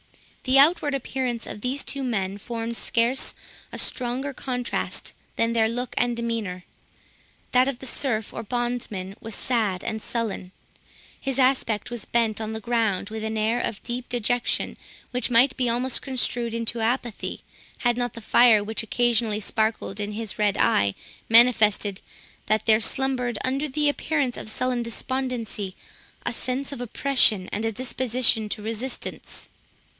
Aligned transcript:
The 0.45 0.57
outward 0.57 0.95
appearance 0.95 1.45
of 1.45 1.61
these 1.61 1.83
two 1.83 2.01
men 2.03 2.39
formed 2.39 2.75
scarce 2.75 3.35
a 3.71 3.77
stronger 3.77 4.33
contrast 4.33 5.13
than 5.35 5.53
their 5.53 5.69
look 5.69 5.93
and 5.95 6.17
demeanour. 6.17 6.63
That 7.51 7.67
of 7.67 7.77
the 7.77 7.85
serf, 7.85 8.33
or 8.33 8.41
bondsman, 8.41 9.15
was 9.21 9.35
sad 9.35 9.83
and 9.83 10.01
sullen; 10.01 10.51
his 11.19 11.37
aspect 11.37 11.91
was 11.91 12.05
bent 12.05 12.41
on 12.41 12.53
the 12.53 12.59
ground 12.59 13.11
with 13.11 13.23
an 13.23 13.37
appearance 13.37 13.67
of 13.67 13.83
deep 13.83 14.09
dejection, 14.09 14.75
which 15.11 15.29
might 15.29 15.55
be 15.55 15.69
almost 15.69 16.01
construed 16.01 16.55
into 16.55 16.79
apathy, 16.81 17.41
had 17.77 17.95
not 17.95 18.15
the 18.15 18.21
fire 18.21 18.63
which 18.63 18.81
occasionally 18.81 19.39
sparkled 19.39 19.99
in 19.99 20.13
his 20.13 20.39
red 20.39 20.57
eye 20.57 20.95
manifested 21.29 22.01
that 22.47 22.65
there 22.65 22.81
slumbered, 22.81 23.37
under 23.43 23.67
the 23.69 23.87
appearance 23.87 24.35
of 24.35 24.49
sullen 24.49 24.81
despondency, 24.81 25.75
a 26.25 26.33
sense 26.33 26.71
of 26.71 26.81
oppression, 26.81 27.47
and 27.51 27.63
a 27.63 27.71
disposition 27.71 28.49
to 28.49 28.63
resistance. 28.63 29.47